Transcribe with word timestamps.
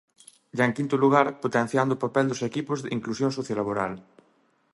E, 0.57 0.59
en 0.67 0.71
quinto 0.77 0.95
lugar, 1.03 1.27
potenciando 1.43 1.91
o 1.95 2.01
papel 2.03 2.25
dos 2.27 2.45
equipos 2.49 2.79
de 2.79 2.93
inclusión 2.97 3.31
sociolaboral. 3.37 3.93